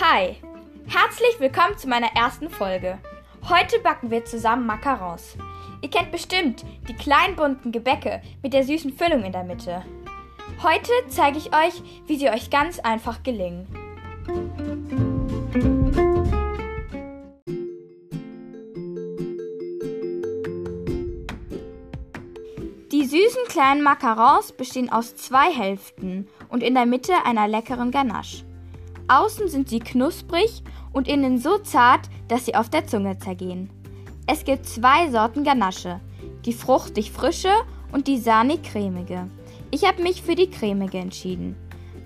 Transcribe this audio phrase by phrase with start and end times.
[0.00, 0.36] Hi,
[0.86, 2.98] herzlich willkommen zu meiner ersten Folge.
[3.46, 5.36] Heute backen wir zusammen Macarons.
[5.82, 9.82] Ihr kennt bestimmt die kleinen bunten Gebäcke mit der süßen Füllung in der Mitte.
[10.62, 13.66] Heute zeige ich euch, wie sie euch ganz einfach gelingen.
[22.90, 28.44] Die süßen kleinen Macarons bestehen aus zwei Hälften und in der Mitte einer leckeren Ganache.
[29.08, 33.70] Außen sind sie knusprig und innen so zart, dass sie auf der Zunge zergehen.
[34.26, 36.00] Es gibt zwei Sorten Ganache,
[36.44, 37.52] die fruchtig frische
[37.92, 39.28] und die sahnig-cremige.
[39.70, 41.56] Ich habe mich für die cremige entschieden.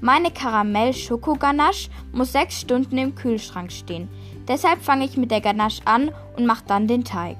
[0.00, 4.08] Meine Karamell-Schoko-Ganache muss sechs Stunden im Kühlschrank stehen.
[4.46, 7.38] Deshalb fange ich mit der Ganache an und mache dann den Teig.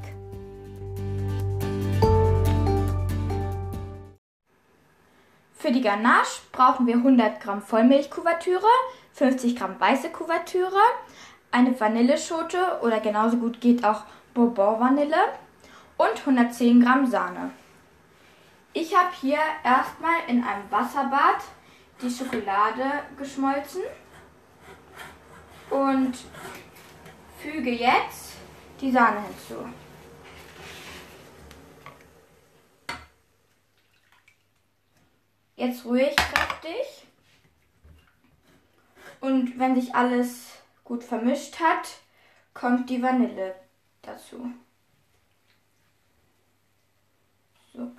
[5.52, 8.66] Für die Ganache brauchen wir 100 Gramm Vollmilchkuvertüre,
[9.14, 10.80] 50 Gramm weiße Kuvertüre,
[11.52, 14.02] eine Vanilleschote oder genauso gut geht auch
[14.34, 15.32] Bourbon-Vanille
[15.96, 17.50] und 110 Gramm Sahne.
[18.72, 21.42] Ich habe hier erstmal in einem Wasserbad
[22.02, 23.82] die Schokolade geschmolzen
[25.70, 26.12] und
[27.40, 28.32] füge jetzt
[28.80, 29.68] die Sahne hinzu.
[35.54, 37.06] Jetzt rühre ich kräftig.
[39.24, 40.50] Und wenn sich alles
[40.84, 41.88] gut vermischt hat,
[42.52, 43.54] kommt die Vanille
[44.02, 44.52] dazu.
[47.72, 47.90] So.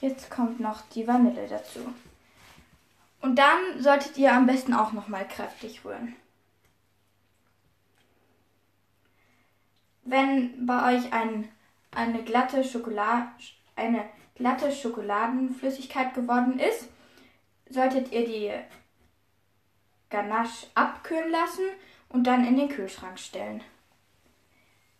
[0.00, 1.78] Jetzt kommt noch die Vanille dazu.
[3.20, 6.16] Und dann solltet ihr am besten auch noch mal kräftig rühren.
[10.02, 11.48] Wenn bei euch ein,
[11.92, 12.64] eine glatte
[13.76, 16.88] eine glatte Schokoladenflüssigkeit geworden ist,
[17.70, 18.52] solltet ihr die
[20.10, 21.64] Ganache abkühlen lassen
[22.08, 23.62] und dann in den Kühlschrank stellen.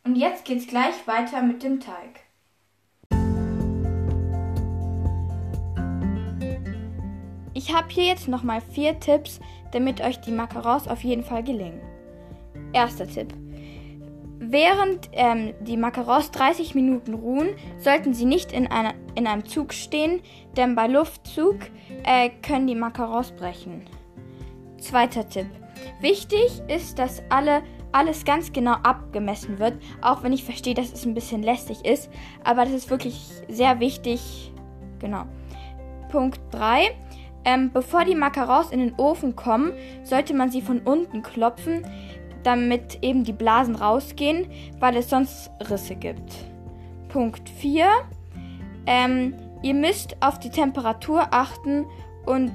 [0.04, 2.20] Und jetzt geht's gleich weiter mit dem Teig.
[7.54, 9.40] Ich habe hier jetzt nochmal vier Tipps,
[9.72, 11.80] damit euch die Macarons auf jeden Fall gelingen.
[12.72, 13.32] Erster Tipp.
[14.40, 19.72] Während ähm, die Macarons 30 Minuten ruhen, sollten sie nicht in, einer, in einem Zug
[19.72, 20.20] stehen,
[20.56, 21.56] denn bei Luftzug
[22.04, 23.86] äh, können die Macarons brechen.
[24.84, 25.46] Zweiter Tipp.
[26.00, 31.06] Wichtig ist, dass alle, alles ganz genau abgemessen wird, auch wenn ich verstehe, dass es
[31.06, 32.10] ein bisschen lästig ist,
[32.44, 33.18] aber das ist wirklich
[33.48, 34.52] sehr wichtig.
[34.98, 35.24] Genau.
[36.10, 36.90] Punkt 3.
[37.46, 41.86] Ähm, bevor die Macarons in den Ofen kommen, sollte man sie von unten klopfen,
[42.42, 44.46] damit eben die Blasen rausgehen,
[44.80, 46.34] weil es sonst Risse gibt.
[47.08, 47.86] Punkt 4.
[48.86, 51.86] Ähm, ihr müsst auf die Temperatur achten
[52.26, 52.52] und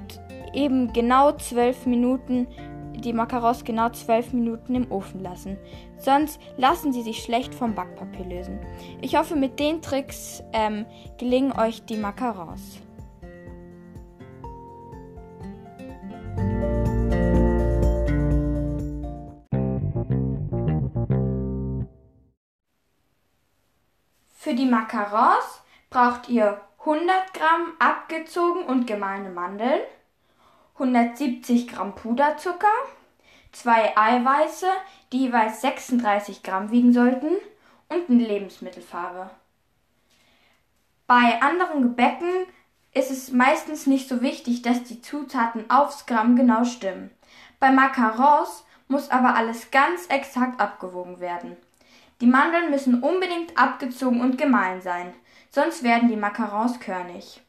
[0.53, 2.47] eben genau 12 Minuten,
[2.93, 5.57] die Macarons genau 12 Minuten im Ofen lassen.
[5.97, 8.59] Sonst lassen sie sich schlecht vom Backpapier lösen.
[9.01, 10.85] Ich hoffe, mit den Tricks ähm,
[11.17, 12.79] gelingen euch die Macarons.
[24.41, 29.81] Für die Macarons braucht ihr 100 Gramm abgezogen und gemahlene Mandeln,
[30.79, 32.67] 170 Gramm Puderzucker,
[33.51, 34.67] zwei Eiweiße,
[35.11, 37.31] die jeweils 36 Gramm wiegen sollten,
[37.89, 39.29] und eine Lebensmittelfarbe.
[41.05, 42.29] Bei anderen Gebäcken
[42.93, 47.09] ist es meistens nicht so wichtig, dass die Zutaten aufs Gramm genau stimmen.
[47.59, 51.57] Bei Macarons muss aber alles ganz exakt abgewogen werden.
[52.21, 55.13] Die Mandeln müssen unbedingt abgezogen und gemahlen sein,
[55.51, 57.41] sonst werden die Macarons körnig.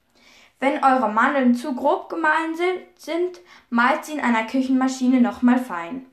[0.61, 2.55] Wenn eure Mandeln zu grob gemahlen
[2.97, 3.41] sind,
[3.71, 6.05] malt sie in einer Küchenmaschine nochmal fein.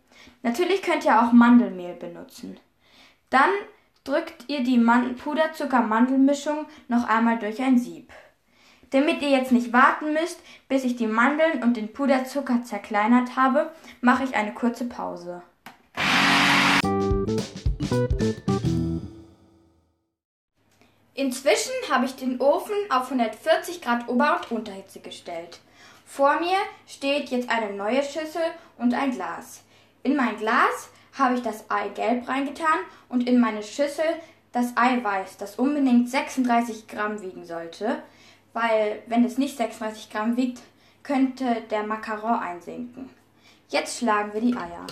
[0.41, 2.57] Natürlich könnt ihr auch Mandelmehl benutzen.
[3.29, 3.49] Dann
[4.05, 8.13] drückt ihr die Puderzucker-Mandelmischung noch einmal durch ein Sieb.
[8.91, 10.39] Damit ihr jetzt nicht warten müsst,
[10.69, 15.43] bis ich die Mandeln und den Puderzucker zerkleinert habe, mache ich eine kurze Pause.
[21.17, 25.59] Inzwischen habe ich den Ofen auf 140 Grad Ober- und Unterhitze gestellt.
[26.05, 28.43] Vor mir steht jetzt eine neue Schüssel
[28.77, 29.63] und ein Glas.
[30.03, 32.77] In mein Glas habe ich das Eigelb reingetan
[33.09, 34.05] und in meine Schüssel
[34.51, 38.03] das Eiweiß, das unbedingt 36 Gramm wiegen sollte,
[38.53, 40.61] weil wenn es nicht 36 Gramm wiegt,
[41.01, 43.09] könnte der Macaron einsinken.
[43.69, 44.85] Jetzt schlagen wir die Eier.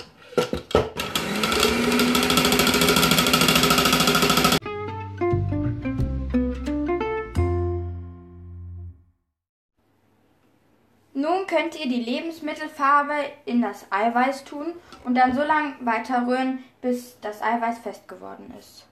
[11.65, 13.15] Könnt ihr die Lebensmittelfarbe
[13.45, 14.67] in das Eiweiß tun
[15.03, 18.85] und dann so lange weiter rühren, bis das Eiweiß fest geworden ist.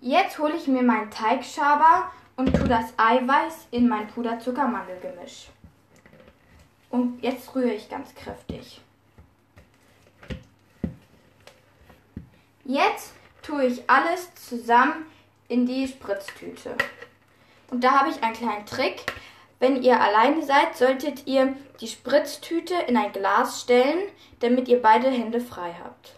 [0.00, 5.48] Jetzt hole ich mir meinen Teigschaber und tue das Eiweiß in mein Puderzucker-Mandelgemisch.
[6.90, 8.80] Und jetzt rühre ich ganz kräftig.
[12.64, 13.12] Jetzt
[13.42, 15.06] tue ich alles zusammen
[15.46, 16.76] in die Spritztüte.
[17.74, 19.04] Und da habe ich einen kleinen Trick.
[19.58, 23.98] Wenn ihr alleine seid, solltet ihr die Spritztüte in ein Glas stellen,
[24.38, 26.14] damit ihr beide Hände frei habt.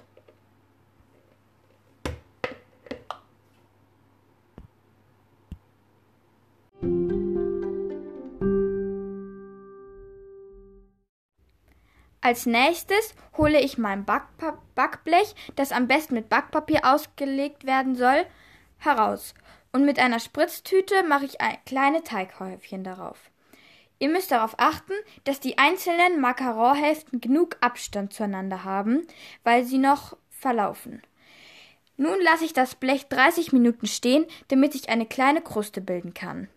[12.21, 18.27] Als nächstes hole ich mein Backpa Backblech, das am besten mit Backpapier ausgelegt werden soll,
[18.77, 19.33] heraus
[19.77, 21.37] und mit einer Spritztüte mache ich
[21.67, 23.31] kleine Teighäufchen darauf.
[23.99, 24.95] Ihr müsst darauf achten,
[25.25, 29.07] dass die einzelnen Macaronhälften genug Abstand zueinander haben,
[29.45, 31.03] weil sie noch verlaufen.
[31.99, 36.49] Nun lasse ich das Blech 30 Minuten stehen, damit sich eine kleine Kruste bilden kann.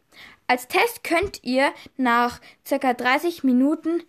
[0.48, 2.40] Als Test könnt ihr nach
[2.70, 2.94] ca.
[2.94, 4.02] 30 Minuten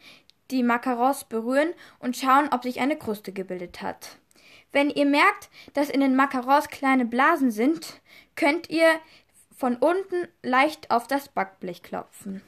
[0.53, 4.21] die Macarons berühren und schauen, ob sich eine Kruste gebildet hat.
[4.73, 8.01] Wenn ihr merkt, dass in den Macarons kleine Blasen sind,
[8.41, 8.99] könnt ihr
[9.55, 12.41] von unten leicht auf das Backblech klopfen.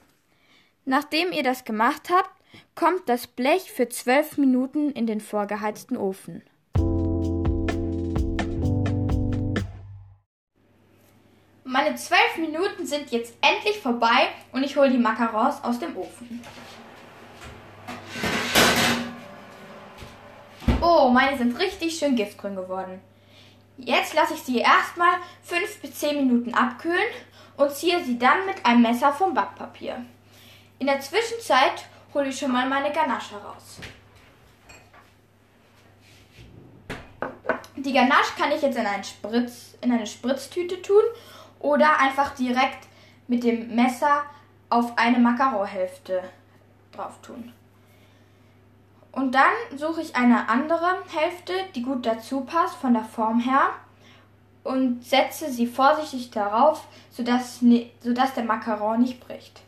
[0.87, 2.31] Nachdem ihr das gemacht habt,
[2.75, 6.43] kommt das Blech für zwölf Minuten in den vorgeheizten Ofen.
[11.65, 16.41] Meine zwölf Minuten sind jetzt endlich vorbei und ich hole die Macarons aus dem Ofen.
[20.81, 23.12] Oh, meine sind richtig schön giftgrün geworden.
[23.85, 27.13] Jetzt lasse ich sie erstmal 5 bis 10 Minuten abkühlen
[27.57, 30.05] und ziehe sie dann mit einem Messer vom Backpapier.
[30.79, 33.81] In der Zwischenzeit hole ich schon mal meine Ganache raus.
[37.75, 41.03] Die Ganache kann ich jetzt in, einen Spritz, in eine Spritztüte tun
[41.59, 42.87] oder einfach direkt
[43.27, 44.23] mit dem Messer
[44.71, 46.23] auf eine Macaronhälfte
[46.93, 47.53] drauf tun.
[49.13, 53.71] Und dann suche ich eine andere Hälfte, die gut dazu passt von der Form her
[54.65, 57.61] und setze sie vorsichtig darauf, sodass,
[58.01, 59.63] sodass der Macaron nicht bricht.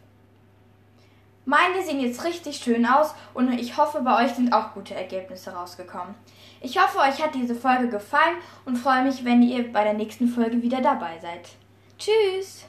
[1.45, 5.53] Meine sehen jetzt richtig schön aus und ich hoffe, bei euch sind auch gute Ergebnisse
[5.53, 6.15] rausgekommen.
[6.63, 10.27] Ich hoffe, euch hat diese Folge gefallen und freue mich, wenn ihr bei der nächsten
[10.27, 11.51] Folge wieder dabei seid.
[11.99, 12.65] Tschüss!